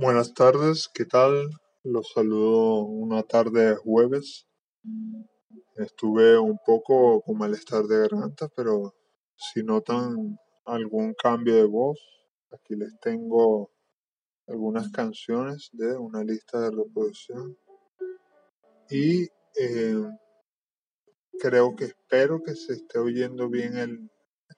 [0.00, 1.50] Buenas tardes, ¿qué tal?
[1.82, 4.46] Los saludo una tarde de jueves.
[5.74, 8.94] Estuve un poco con malestar de garganta, pero
[9.34, 11.98] si notan algún cambio de voz,
[12.52, 13.72] aquí les tengo
[14.46, 17.58] algunas canciones de una lista de reproducción.
[18.90, 19.24] Y
[19.60, 20.08] eh,
[21.40, 24.08] creo que espero que se esté oyendo bien el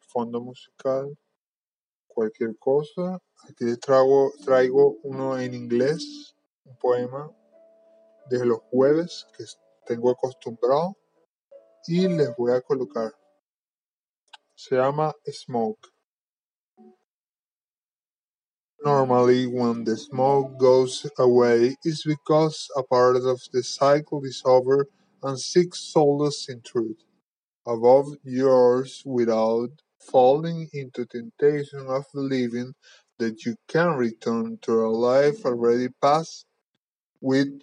[0.07, 1.17] fondo musical.
[2.21, 3.19] Cualquier cosa,
[3.49, 6.35] aquí les traigo, traigo uno en inglés,
[6.67, 7.35] un poema
[8.29, 9.47] de los jueves que
[9.87, 10.99] tengo acostumbrado
[11.87, 13.11] y les voy a colocar.
[14.55, 15.89] Se llama Smoke.
[18.85, 24.87] Normally, when the smoke goes away, it's because a part of the cycle is over
[25.23, 27.03] and seeks solace in truth.
[27.67, 32.75] Above yours, without falling into temptation of believing
[33.19, 36.47] that you can return to a life already past
[37.21, 37.61] with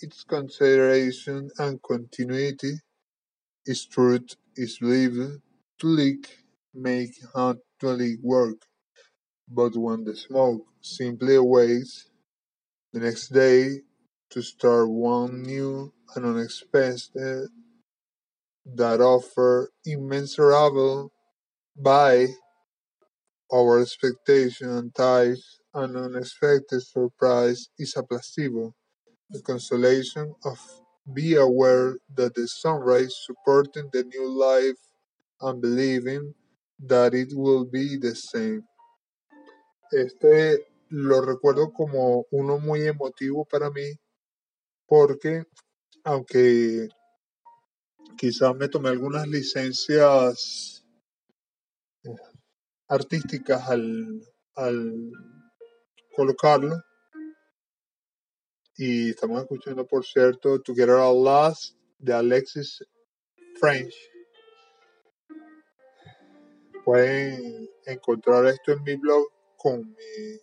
[0.00, 2.74] its consideration and continuity,
[3.64, 5.40] its truth is believed
[5.78, 6.38] to leak,
[6.74, 8.56] make actually work.
[9.48, 12.10] But when the smoke simply awaits
[12.92, 13.80] the next day
[14.30, 17.48] to start one new and unexpected
[18.74, 21.12] that offer immeasurable
[21.76, 22.26] by
[23.52, 28.74] our expectation and ties an unexpected surprise is a placebo,
[29.30, 30.58] the consolation of
[31.12, 34.78] be aware that the sunrise supporting the new life
[35.40, 36.34] and believing
[36.80, 38.62] that it will be the same.
[39.92, 43.92] Este lo recuerdo como uno muy emotivo para mí
[44.86, 45.44] porque
[46.04, 46.88] aunque
[48.16, 50.75] quizás me tomé algunas licencias
[52.88, 54.20] artísticas al,
[54.54, 55.12] al
[56.14, 56.82] colocarlo.
[58.76, 62.84] Y estamos escuchando, por cierto, Together at Last de Alexis
[63.58, 63.94] French.
[66.84, 70.38] Pueden encontrar esto en mi blog con mi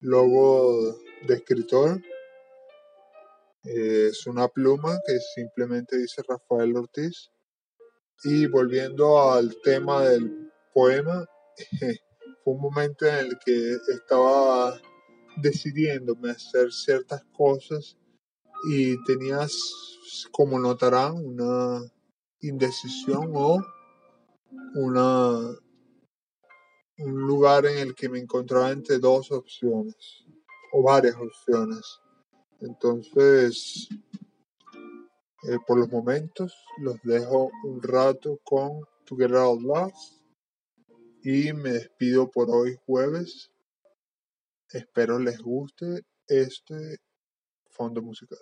[0.00, 0.94] logo
[1.26, 2.00] de escritor.
[3.64, 7.30] Es una pluma que simplemente dice Rafael Ortiz.
[8.24, 11.26] Y volviendo al tema del poema,
[12.44, 14.80] fue un momento en el que estaba
[15.36, 17.96] decidiéndome hacer ciertas cosas
[18.68, 19.52] y tenías,
[20.30, 21.80] como notarán, una
[22.40, 23.62] indecisión o
[24.74, 25.56] una
[26.98, 30.24] un lugar en el que me encontraba entre dos opciones
[30.72, 32.00] o varias opciones.
[32.60, 33.88] Entonces,
[35.48, 40.21] eh, por los momentos, los dejo un rato con Together Out Last
[41.22, 43.50] y me despido por hoy jueves.
[44.70, 46.98] Espero les guste este
[47.70, 48.38] fondo musical.